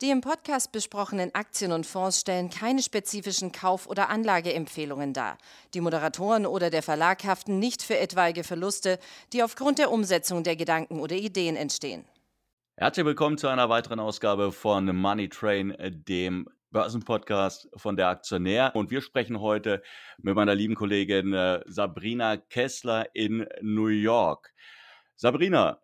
[0.00, 5.38] Die im Podcast besprochenen Aktien und Fonds stellen keine spezifischen Kauf- oder Anlageempfehlungen dar.
[5.74, 9.00] Die Moderatoren oder der Verlag haften nicht für etwaige Verluste,
[9.32, 12.04] die aufgrund der Umsetzung der Gedanken oder Ideen entstehen.
[12.76, 18.70] Herzlich willkommen zu einer weiteren Ausgabe von Money Train, dem Börsenpodcast von der Aktionär.
[18.76, 19.82] Und wir sprechen heute
[20.18, 24.54] mit meiner lieben Kollegin äh, Sabrina Kessler in New York.
[25.16, 25.80] Sabrina,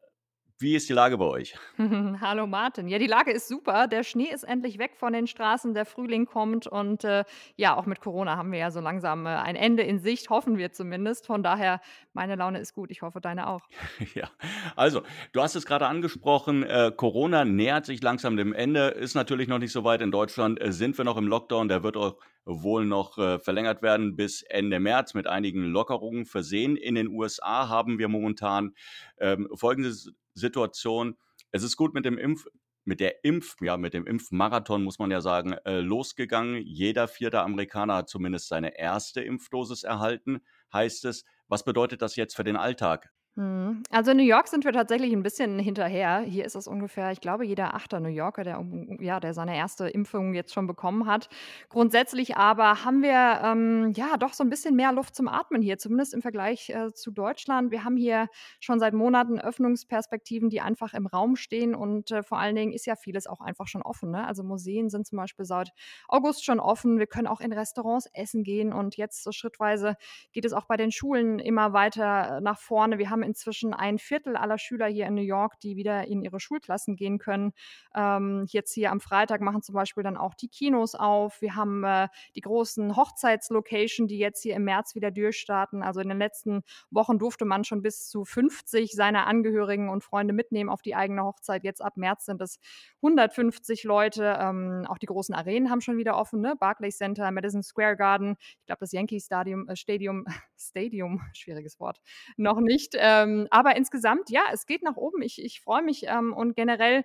[0.58, 1.56] wie ist die Lage bei euch?
[2.20, 2.86] Hallo Martin.
[2.88, 3.88] Ja, die Lage ist super.
[3.88, 7.24] Der Schnee ist endlich weg von den Straßen, der Frühling kommt und äh,
[7.56, 10.56] ja, auch mit Corona haben wir ja so langsam äh, ein Ende in Sicht, hoffen
[10.56, 11.26] wir zumindest.
[11.26, 11.80] Von daher,
[12.12, 12.90] meine Laune ist gut.
[12.90, 13.62] Ich hoffe, deine auch.
[14.14, 14.30] ja,
[14.76, 19.48] also, du hast es gerade angesprochen, äh, Corona nähert sich langsam dem Ende, ist natürlich
[19.48, 20.02] noch nicht so weit.
[20.02, 23.82] In Deutschland äh, sind wir noch im Lockdown, der wird auch wohl noch äh, verlängert
[23.82, 26.76] werden bis Ende März mit einigen Lockerungen versehen.
[26.76, 28.74] In den USA haben wir momentan
[29.18, 29.92] ähm, folgende
[30.34, 31.16] Situation.
[31.50, 32.46] Es ist gut mit dem Impf
[32.84, 36.62] mit der Impf, ja, mit dem Impfmarathon muss man ja sagen, äh, losgegangen.
[36.62, 40.40] Jeder vierte Amerikaner hat zumindest seine erste Impfdosis erhalten,
[40.72, 41.24] heißt es.
[41.48, 43.13] Was bedeutet das jetzt für den Alltag?
[43.36, 43.82] Mhm.
[43.90, 46.20] Also in New York sind wir tatsächlich ein bisschen hinterher.
[46.20, 48.64] Hier ist es ungefähr, ich glaube, jeder achte New Yorker, der,
[49.00, 51.28] ja, der seine erste Impfung jetzt schon bekommen hat.
[51.68, 55.78] Grundsätzlich aber haben wir ähm, ja doch so ein bisschen mehr Luft zum Atmen hier,
[55.78, 57.72] zumindest im Vergleich äh, zu Deutschland.
[57.72, 58.28] Wir haben hier
[58.60, 62.86] schon seit Monaten Öffnungsperspektiven, die einfach im Raum stehen und äh, vor allen Dingen ist
[62.86, 64.12] ja vieles auch einfach schon offen.
[64.12, 64.24] Ne?
[64.24, 65.70] Also Museen sind zum Beispiel seit
[66.06, 67.00] August schon offen.
[67.00, 69.96] Wir können auch in Restaurants essen gehen und jetzt so schrittweise
[70.30, 72.98] geht es auch bei den Schulen immer weiter nach vorne.
[72.98, 76.40] Wir haben inzwischen ein Viertel aller Schüler hier in New York, die wieder in ihre
[76.40, 77.52] Schulklassen gehen können.
[77.94, 81.40] Ähm, jetzt hier am Freitag machen zum Beispiel dann auch die Kinos auf.
[81.40, 85.82] Wir haben äh, die großen Hochzeitslocation, die jetzt hier im März wieder durchstarten.
[85.82, 90.34] Also in den letzten Wochen durfte man schon bis zu 50 seiner Angehörigen und Freunde
[90.34, 91.64] mitnehmen auf die eigene Hochzeit.
[91.64, 92.58] Jetzt ab März sind es
[93.02, 94.36] 150 Leute.
[94.40, 96.54] Ähm, auch die großen Arenen haben schon wieder offen, ne?
[96.58, 98.36] Barclays Center, Madison Square Garden.
[98.60, 100.24] Ich glaube, das Yankee Stadium, äh, Stadium,
[100.58, 102.00] Stadium, schwieriges Wort,
[102.36, 102.94] noch nicht.
[102.94, 105.22] Äh, ähm, aber insgesamt, ja, es geht nach oben.
[105.22, 107.04] Ich, ich freue mich ähm, und generell,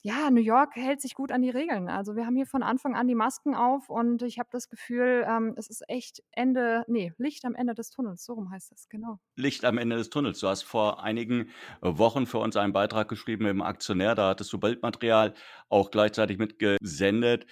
[0.00, 1.88] ja, New York hält sich gut an die Regeln.
[1.88, 5.26] Also wir haben hier von Anfang an die Masken auf und ich habe das Gefühl,
[5.28, 8.88] ähm, es ist echt Ende, nee, Licht am Ende des Tunnels, so rum heißt das,
[8.88, 9.18] genau.
[9.34, 10.38] Licht am Ende des Tunnels.
[10.38, 14.58] Du hast vor einigen Wochen für uns einen Beitrag geschrieben im Aktionär, da hattest du
[14.58, 15.34] Bildmaterial
[15.68, 17.46] auch gleichzeitig mitgesendet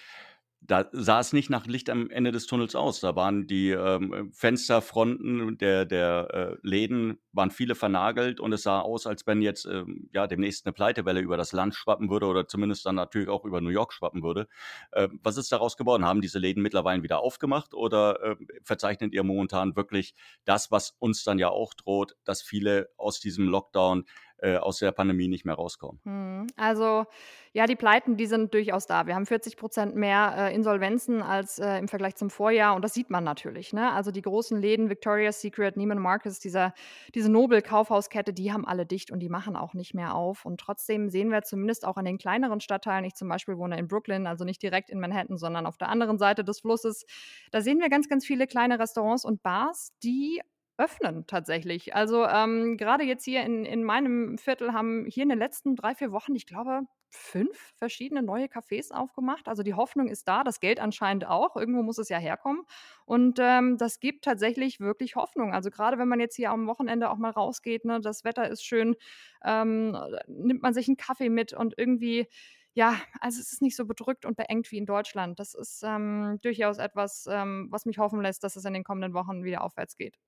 [0.66, 3.00] da sah es nicht nach Licht am Ende des Tunnels aus.
[3.00, 8.81] Da waren die ähm, Fensterfronten der, der äh, Läden, waren viele vernagelt und es sah
[8.81, 12.49] aus, als wenn jetzt ähm, ja demnächst eine Pleitewelle über das Land schwappen würde oder
[12.49, 14.49] zumindest dann natürlich auch über New York schwappen würde.
[14.93, 16.04] Äh, was ist daraus geworden?
[16.04, 21.22] Haben diese Läden mittlerweile wieder aufgemacht oder äh, verzeichnet ihr momentan wirklich das, was uns
[21.22, 24.04] dann ja auch droht, dass viele aus diesem Lockdown
[24.38, 26.00] äh, aus der Pandemie nicht mehr rauskommen.
[26.04, 27.04] Hm, also
[27.52, 29.06] ja, die Pleiten, die sind durchaus da.
[29.06, 32.92] Wir haben 40 Prozent mehr äh, Insolvenzen als äh, im Vergleich zum Vorjahr und das
[32.92, 33.72] sieht man natürlich.
[33.72, 33.91] Ne?
[33.92, 36.74] Also die großen Läden, Victoria's Secret, Neiman Marcus, dieser,
[37.14, 40.44] diese Nobel-Kaufhauskette, die haben alle dicht und die machen auch nicht mehr auf.
[40.44, 43.88] Und trotzdem sehen wir zumindest auch an den kleineren Stadtteilen, ich zum Beispiel wohne in
[43.88, 47.06] Brooklyn, also nicht direkt in Manhattan, sondern auf der anderen Seite des Flusses,
[47.53, 50.42] da sehen wir ganz, ganz viele kleine Restaurants und Bars, die
[50.78, 51.94] öffnen tatsächlich.
[51.94, 55.94] Also ähm, gerade jetzt hier in, in meinem Viertel haben hier in den letzten drei,
[55.94, 59.48] vier Wochen, ich glaube, fünf verschiedene neue Cafés aufgemacht.
[59.48, 61.56] Also die Hoffnung ist da, das Geld anscheinend auch.
[61.56, 62.62] Irgendwo muss es ja herkommen.
[63.06, 65.53] Und ähm, das gibt tatsächlich wirklich Hoffnung.
[65.54, 68.65] Also gerade wenn man jetzt hier am Wochenende auch mal rausgeht, ne, das Wetter ist
[68.65, 68.97] schön,
[69.44, 72.28] ähm, nimmt man sich einen Kaffee mit und irgendwie
[72.75, 75.38] ja, also es ist nicht so bedrückt und beengt wie in Deutschland.
[75.41, 79.15] Das ist ähm, durchaus etwas, ähm, was mich hoffen lässt, dass es in den kommenden
[79.15, 80.19] Wochen wieder aufwärts geht.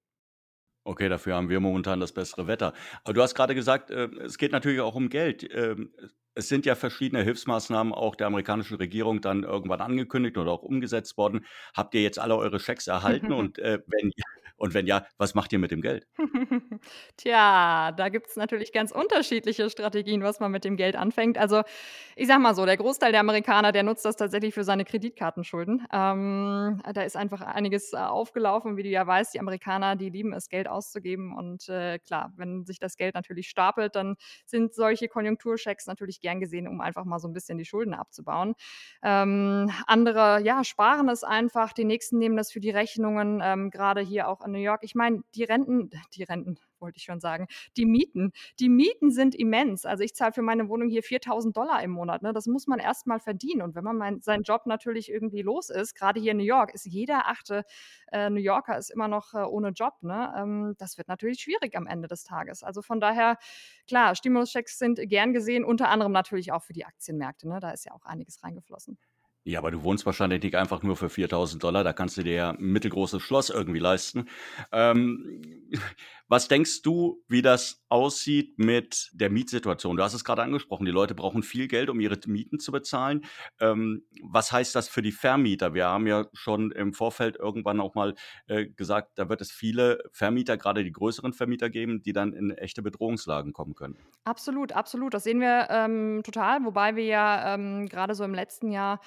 [0.85, 2.73] Okay, dafür haben wir momentan das bessere Wetter.
[3.05, 5.47] Aber du hast gerade gesagt, äh, es geht natürlich auch um Geld.
[5.53, 5.93] Ähm,
[6.35, 11.17] es sind ja verschiedene Hilfsmaßnahmen auch der amerikanischen Regierung dann irgendwann angekündigt oder auch umgesetzt
[11.17, 11.45] worden.
[11.75, 13.33] Habt ihr jetzt alle eure Schecks erhalten?
[13.33, 14.13] Und äh, wenn
[14.59, 16.07] und wenn ja, was macht ihr mit dem Geld?
[17.17, 21.39] Tja, da gibt es natürlich ganz unterschiedliche Strategien, was man mit dem Geld anfängt.
[21.39, 21.63] Also
[22.17, 25.87] ich sag mal so, der Großteil der Amerikaner, der nutzt das tatsächlich für seine Kreditkartenschulden.
[25.93, 29.33] Ähm, da ist einfach einiges äh, aufgelaufen, wie du ja weißt.
[29.33, 31.37] Die Amerikaner, die lieben es, Geld auszugeben.
[31.37, 36.41] Und äh, klar, wenn sich das Geld natürlich stapelt, dann sind solche Konjunkturschecks natürlich gern
[36.41, 38.55] gesehen, um einfach mal so ein bisschen die Schulden abzubauen.
[39.03, 41.73] Ähm, andere, ja, sparen es einfach.
[41.73, 44.83] Die nächsten nehmen das für die Rechnungen, ähm, gerade hier auch in New York.
[44.83, 47.47] Ich meine, die Renten, die Renten, wollte ich schon sagen.
[47.77, 48.33] Die Mieten.
[48.59, 49.85] Die Mieten sind immens.
[49.85, 52.23] Also ich zahle für meine Wohnung hier 4000 Dollar im Monat.
[52.23, 52.33] Ne?
[52.33, 53.63] Das muss man erst mal verdienen.
[53.63, 56.75] Und wenn man mein, seinen Job natürlich irgendwie los ist, gerade hier in New York,
[56.75, 57.65] ist jeder achte
[58.13, 59.95] äh, New Yorker ist immer noch äh, ohne Job.
[60.03, 60.33] Ne?
[60.37, 62.63] Ähm, das wird natürlich schwierig am Ende des Tages.
[62.63, 63.39] Also von daher,
[63.87, 67.49] klar, Stimuluschecks sind gern gesehen, unter anderem natürlich auch für die Aktienmärkte.
[67.49, 67.61] Ne?
[67.61, 68.99] Da ist ja auch einiges reingeflossen.
[69.49, 72.35] Ja, aber du wohnst wahrscheinlich nicht einfach nur für 4000 Dollar, da kannst du dir
[72.35, 74.29] ja ein mittelgroßes Schloss irgendwie leisten.
[74.73, 75.71] Ähm,
[76.29, 79.97] was denkst du, wie das aussieht mit der Mietsituation?
[79.97, 83.25] Du hast es gerade angesprochen, die Leute brauchen viel Geld, um ihre Mieten zu bezahlen.
[83.59, 85.73] Ähm, was heißt das für die Vermieter?
[85.73, 88.17] Wir haben ja schon im Vorfeld irgendwann auch mal
[88.49, 92.51] äh, gesagt, da wird es viele Vermieter, gerade die größeren Vermieter geben, die dann in
[92.51, 93.97] echte Bedrohungslagen kommen können.
[94.25, 95.15] Absolut, absolut.
[95.15, 99.01] Das sehen wir ähm, total, wobei wir ja ähm, gerade so im letzten Jahr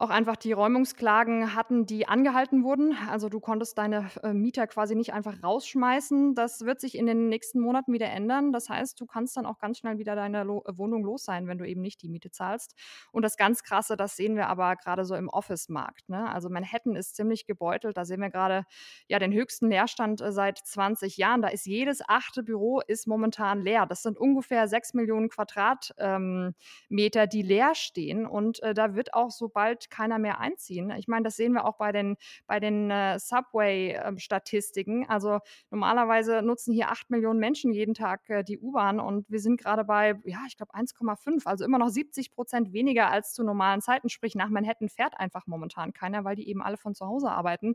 [0.00, 2.96] auch einfach die Räumungsklagen hatten, die angehalten wurden.
[3.10, 6.34] Also du konntest deine äh, Mieter quasi nicht einfach rausschmeißen.
[6.34, 8.50] Das wird sich in den nächsten Monaten wieder ändern.
[8.50, 11.58] Das heißt, du kannst dann auch ganz schnell wieder deine äh, Wohnung los sein, wenn
[11.58, 12.74] du eben nicht die Miete zahlst.
[13.12, 16.08] Und das ganz Krasse, das sehen wir aber gerade so im Office-Markt.
[16.08, 16.32] Ne?
[16.32, 17.98] Also Manhattan ist ziemlich gebeutelt.
[17.98, 18.64] Da sehen wir gerade
[19.06, 21.42] ja den höchsten Leerstand äh, seit 20 Jahren.
[21.42, 23.84] Da ist jedes achte Büro ist momentan leer.
[23.84, 26.54] Das sind ungefähr sechs Millionen Quadratmeter, ähm,
[26.88, 28.24] die leer stehen.
[28.24, 30.90] Und äh, da wird auch sobald keiner mehr einziehen.
[30.92, 32.16] Ich meine, das sehen wir auch bei den,
[32.46, 35.08] bei den äh, Subway-Statistiken.
[35.08, 35.38] also
[35.70, 39.84] normalerweise nutzen hier acht Millionen Menschen jeden Tag äh, die U-Bahn und wir sind gerade
[39.84, 44.08] bei, ja, ich glaube 1,5, also immer noch 70 Prozent weniger als zu normalen Zeiten.
[44.08, 47.74] Sprich, nach Manhattan fährt einfach momentan keiner, weil die eben alle von zu Hause arbeiten.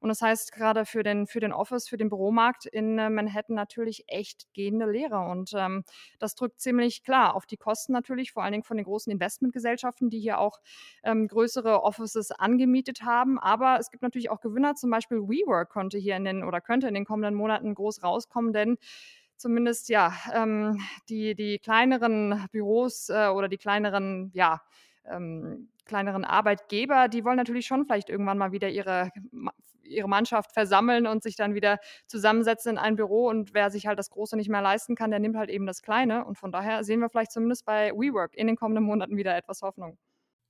[0.00, 3.56] Und das heißt gerade für den, für den Office, für den Büromarkt in äh, Manhattan
[3.56, 5.18] natürlich echt gehende Lehre.
[5.18, 5.84] Und ähm,
[6.18, 10.10] das drückt ziemlich klar auf die Kosten natürlich, vor allen Dingen von den großen Investmentgesellschaften,
[10.10, 10.60] die hier auch
[11.02, 13.38] ähm, größere Offices angemietet haben.
[13.38, 16.88] Aber es gibt natürlich auch Gewinner, zum Beispiel WeWork konnte hier in den oder könnte
[16.88, 18.78] in den kommenden Monaten groß rauskommen, denn
[19.36, 24.62] zumindest ja ähm, die, die kleineren Büros äh, oder die kleineren, ja,
[25.04, 29.10] ähm, kleineren Arbeitgeber, die wollen natürlich schon vielleicht irgendwann mal wieder ihre
[29.88, 33.28] ihre Mannschaft versammeln und sich dann wieder zusammensetzen in ein Büro.
[33.28, 35.82] Und wer sich halt das Große nicht mehr leisten kann, der nimmt halt eben das
[35.82, 36.24] Kleine.
[36.24, 39.62] Und von daher sehen wir vielleicht zumindest bei WeWork in den kommenden Monaten wieder etwas
[39.62, 39.96] Hoffnung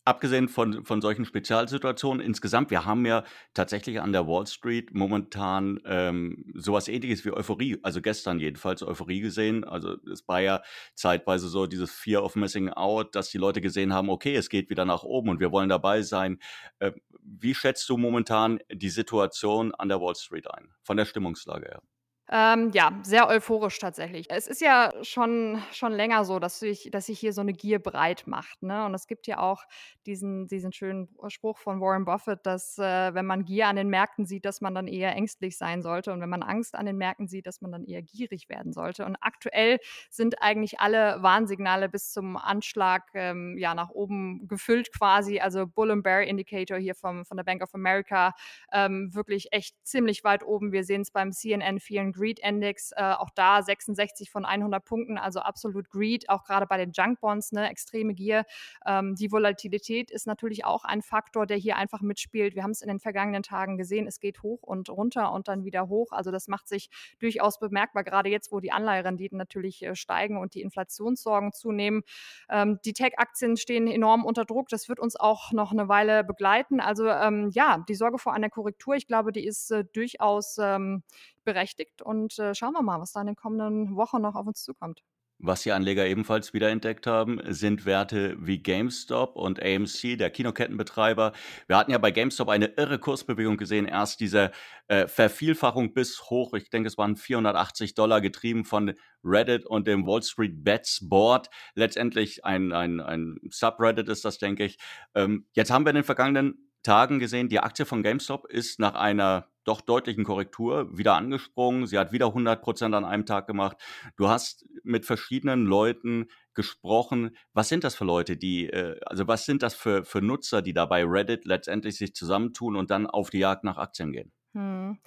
[0.07, 3.25] abgesehen von, von solchen Spezialsituationen insgesamt, wir haben ja
[3.55, 9.21] tatsächlich an der Wall Street momentan ähm, sowas ähnliches wie Euphorie, also gestern jedenfalls Euphorie
[9.21, 9.65] gesehen.
[9.65, 10.63] Also es war ja
[10.95, 14.71] zeitweise so dieses Fear of Missing Out, dass die Leute gesehen haben, okay, es geht
[14.71, 16.39] wieder nach oben und wir wollen dabei sein.
[16.79, 21.67] Äh, wie schätzt du momentan die Situation an der Wall Street ein, von der Stimmungslage
[21.67, 21.83] her?
[22.29, 24.27] Ähm, ja, sehr euphorisch tatsächlich.
[24.31, 27.79] Es ist ja schon, schon länger so, dass sich, dass sich hier so eine Gier
[27.79, 28.65] breit macht.
[28.65, 28.85] Ne?
[28.85, 29.63] Und es gibt ja auch
[30.07, 34.27] diesen, diesen schönen Spruch von Warren Buffett, dass äh, wenn man Gier an den Märkten
[34.27, 36.13] sieht, dass man dann eher ängstlich sein sollte.
[36.13, 39.05] Und wenn man Angst an den Märkten sieht, dass man dann eher gierig werden sollte.
[39.07, 39.79] Und aktuell
[40.11, 45.39] sind eigentlich alle Warnsignale bis zum Anschlag ähm, ja, nach oben gefüllt quasi.
[45.39, 48.35] Also Bull and Bear Indicator hier vom, von der Bank of America
[48.73, 50.73] ähm, wirklich echt ziemlich weit oben.
[50.73, 55.19] Wir sehen es beim CNN vielen Greed Index, äh, auch da 66 von 100 Punkten,
[55.19, 58.45] also absolut Greed, auch gerade bei den Junk Bonds, ne, extreme Gier.
[58.87, 62.55] Ähm, die Volatilität ist natürlich auch ein Faktor, der hier einfach mitspielt.
[62.55, 65.65] Wir haben es in den vergangenen Tagen gesehen, es geht hoch und runter und dann
[65.65, 66.13] wieder hoch.
[66.13, 70.55] Also das macht sich durchaus bemerkbar, gerade jetzt, wo die Anleiherenditen natürlich äh, steigen und
[70.55, 72.03] die Inflationssorgen zunehmen.
[72.49, 74.69] Ähm, die Tech-Aktien stehen enorm unter Druck.
[74.69, 76.81] Das wird uns auch noch eine Weile begleiten.
[76.81, 81.03] Also ähm, ja, die Sorge vor einer Korrektur, ich glaube, die ist äh, durchaus ähm,
[81.47, 84.63] berechtigt und äh, schauen wir mal, was da in den kommenden Wochen noch auf uns
[84.63, 85.03] zukommt.
[85.39, 91.33] Was die Anleger ebenfalls wiederentdeckt haben, sind Werte wie GameStop und AMC, der Kinokettenbetreiber.
[91.67, 93.85] Wir hatten ja bei GameStop eine irre Kursbewegung gesehen.
[93.85, 94.51] Erst diese
[94.89, 100.07] äh, Vervielfachung bis hoch, ich denke, es waren 480 Dollar getrieben von Reddit und dem
[100.07, 101.51] Wall Street Bets Board.
[101.75, 104.79] Letztendlich ein, ein, ein Subreddit ist das, denke ich.
[105.15, 108.95] Ähm, jetzt haben wir in den vergangenen Tagen gesehen, die Aktie von GameStop ist nach
[108.95, 111.87] einer doch deutlichen Korrektur wieder angesprungen.
[111.87, 113.77] Sie hat wieder 100 Prozent an einem Tag gemacht.
[114.17, 117.37] Du hast mit verschiedenen Leuten gesprochen.
[117.53, 120.73] Was sind das für Leute, die, äh, also was sind das für, für Nutzer, die
[120.73, 124.33] da bei Reddit letztendlich sich zusammentun und dann auf die Jagd nach Aktien gehen?
[124.55, 124.99] Hm.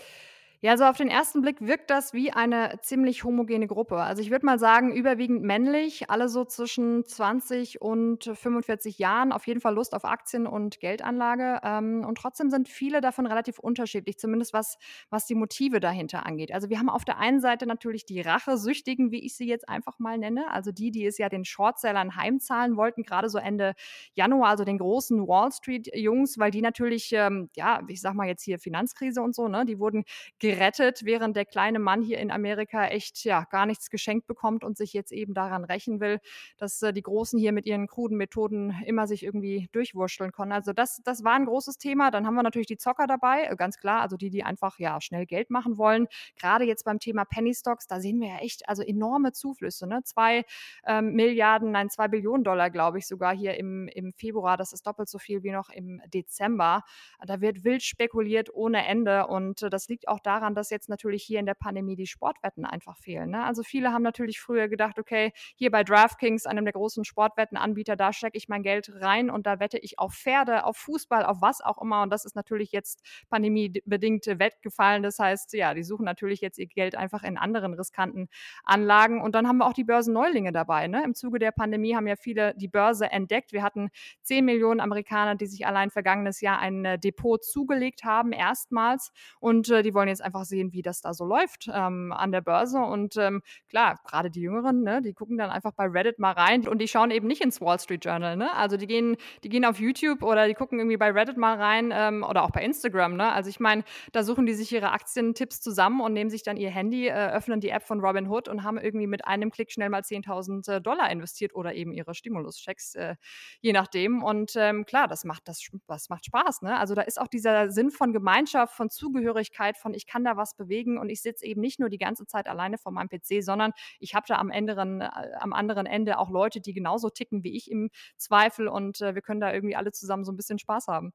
[0.62, 3.96] Ja, so auf den ersten Blick wirkt das wie eine ziemlich homogene Gruppe.
[3.96, 9.48] Also ich würde mal sagen, überwiegend männlich, alle so zwischen 20 und 45 Jahren, auf
[9.48, 11.62] jeden Fall Lust auf Aktien und Geldanlage.
[11.64, 14.78] Ähm, und trotzdem sind viele davon relativ unterschiedlich, zumindest was,
[15.10, 16.54] was die Motive dahinter angeht.
[16.54, 19.98] Also wir haben auf der einen Seite natürlich die Rachesüchtigen, wie ich sie jetzt einfach
[19.98, 23.76] mal nenne, also die, die es ja den Shortsellern heimzahlen wollten, gerade so Ende
[24.14, 28.44] Januar, also den großen Wall Street-Jungs, weil die natürlich, ähm, ja, ich sag mal jetzt
[28.44, 30.04] hier Finanzkrise und so, ne, die wurden
[30.50, 34.78] gerettet, während der kleine Mann hier in Amerika echt ja gar nichts geschenkt bekommt und
[34.78, 36.20] sich jetzt eben daran rächen will,
[36.58, 40.52] dass äh, die Großen hier mit ihren kruden Methoden immer sich irgendwie durchwurschteln können.
[40.52, 42.10] Also das, das war ein großes Thema.
[42.10, 45.00] Dann haben wir natürlich die Zocker dabei, äh, ganz klar, also die, die einfach ja
[45.02, 46.08] schnell Geld machen wollen.
[46.36, 49.86] Gerade jetzt beim Thema Penny Stocks, da sehen wir ja echt also enorme Zuflüsse.
[49.86, 50.02] Ne?
[50.04, 50.46] Zwei
[50.88, 54.58] ähm, Milliarden, nein, zwei Billionen Dollar, glaube ich, sogar hier im, im Februar.
[54.58, 56.84] Das ist doppelt so viel wie noch im Dezember.
[57.24, 59.28] Da wird wild spekuliert ohne Ende.
[59.28, 62.66] Und äh, das liegt auch daran, dass jetzt natürlich hier in der Pandemie die Sportwetten
[62.66, 63.32] einfach fehlen.
[63.32, 63.44] Ne?
[63.44, 68.14] Also viele haben natürlich früher gedacht, okay, hier bei DraftKings, einem der großen Sportwettenanbieter, da
[68.14, 71.62] stecke ich mein Geld rein und da wette ich auf Pferde, auf Fußball, auf was
[71.62, 72.04] auch immer.
[72.04, 75.04] Und das ist natürlich jetzt pandemiebedingt weggefallen.
[75.04, 78.28] Das heißt, ja, die suchen natürlich jetzt ihr Geld einfach in anderen riskanten
[78.64, 79.22] Anlagen.
[79.22, 80.88] Und dann haben wir auch die Börsenneulinge dabei.
[80.88, 81.04] Ne?
[81.04, 83.54] Im Zuge der Pandemie haben ja viele die Börse entdeckt.
[83.54, 83.90] Wir hatten
[84.24, 89.12] 10 Millionen Amerikaner, die sich allein vergangenes Jahr ein äh, Depot zugelegt haben, erstmals.
[89.40, 92.42] Und äh, die wollen jetzt einfach sehen, wie das da so läuft ähm, an der
[92.42, 92.80] Börse.
[92.80, 96.68] Und ähm, klar, gerade die Jüngeren, ne, die gucken dann einfach bei Reddit mal rein
[96.68, 98.36] und die schauen eben nicht ins Wall Street Journal.
[98.36, 98.54] Ne?
[98.54, 101.92] Also die gehen, die gehen auf YouTube oder die gucken irgendwie bei Reddit mal rein
[101.94, 103.16] ähm, oder auch bei Instagram.
[103.16, 103.32] Ne?
[103.32, 106.70] Also ich meine, da suchen die sich ihre Aktientipps zusammen und nehmen sich dann ihr
[106.70, 110.02] Handy, äh, öffnen die App von Robinhood und haben irgendwie mit einem Klick schnell mal
[110.02, 113.16] 10.000 äh, Dollar investiert oder eben ihre Stimuluschecks, äh,
[113.62, 114.24] je nachdem.
[114.24, 116.62] Und ähm, klar, das macht, das, das macht Spaß.
[116.62, 116.78] Ne?
[116.78, 120.56] Also da ist auch dieser Sinn von Gemeinschaft, von Zugehörigkeit, von ich kann da was
[120.56, 123.72] bewegen und ich sitze eben nicht nur die ganze Zeit alleine vor meinem PC, sondern
[124.00, 125.10] ich habe da am anderen, äh,
[125.40, 129.22] am anderen Ende auch Leute, die genauso ticken wie ich im Zweifel und äh, wir
[129.22, 131.14] können da irgendwie alle zusammen so ein bisschen Spaß haben.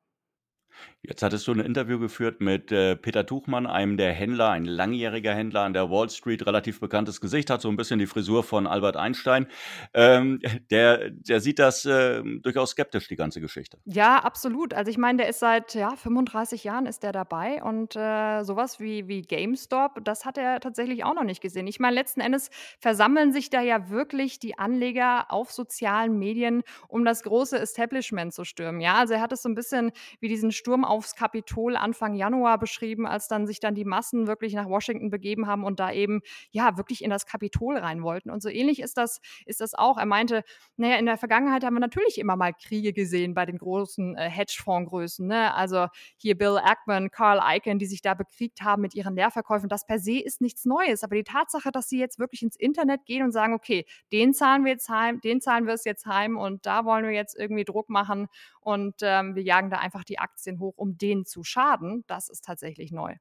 [1.07, 5.35] Jetzt hattest du ein Interview geführt mit äh, Peter Tuchmann, einem der Händler, ein langjähriger
[5.35, 8.67] Händler an der Wall Street, relativ bekanntes Gesicht, hat so ein bisschen die Frisur von
[8.67, 9.47] Albert Einstein.
[9.93, 10.41] Ähm,
[10.71, 13.77] der, der sieht das äh, durchaus skeptisch, die ganze Geschichte.
[13.85, 14.73] Ja, absolut.
[14.73, 18.81] Also ich meine, der ist seit ja, 35 Jahren ist der dabei und äh, sowas
[18.81, 21.67] wie, wie GameStop, das hat er tatsächlich auch noch nicht gesehen.
[21.67, 22.49] Ich meine, letzten Endes
[22.81, 28.45] versammeln sich da ja wirklich die Anleger auf sozialen Medien, um das große Establishment zu
[28.45, 28.81] stürmen.
[28.81, 32.59] Ja, also er hat es so ein bisschen wie diesen Sturm aufs Kapitol Anfang Januar
[32.59, 36.23] beschrieben, als dann sich dann die Massen wirklich nach Washington begeben haben und da eben
[36.53, 38.31] ja wirklich in das Kapitol rein wollten.
[38.31, 39.99] Und so ähnlich ist das, ist das auch.
[39.99, 40.43] Er meinte,
[40.79, 44.31] naja, in der Vergangenheit haben wir natürlich immer mal Kriege gesehen bei den großen äh,
[44.31, 45.27] Hedgefondsgrößen.
[45.27, 45.53] Ne?
[45.55, 49.69] Also hier Bill Ackman, Carl Icahn, die sich da bekriegt haben mit ihren Leerverkäufen.
[49.69, 51.05] Das per se ist nichts Neues.
[51.05, 54.65] Aber die Tatsache, dass sie jetzt wirklich ins Internet gehen und sagen, okay, den zahlen
[54.65, 57.65] wir jetzt heim, den zahlen wir es jetzt heim und da wollen wir jetzt irgendwie
[57.65, 58.29] Druck machen
[58.61, 62.45] und ähm, wir jagen da einfach die Aktien hoch, um denen zu schaden, das ist
[62.45, 63.17] tatsächlich neu.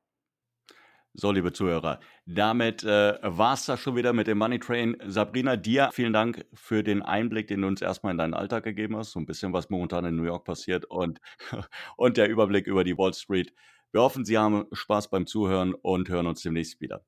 [1.15, 4.97] So, liebe Zuhörer, damit äh, war es das schon wieder mit dem Money Train.
[5.05, 8.97] Sabrina, dir vielen Dank für den Einblick, den du uns erstmal in deinen Alltag gegeben
[8.97, 11.21] hast, so ein bisschen, was momentan in New York passiert und,
[11.97, 13.53] und der Überblick über die Wall Street.
[13.91, 17.05] Wir hoffen, Sie haben Spaß beim Zuhören und hören uns demnächst wieder.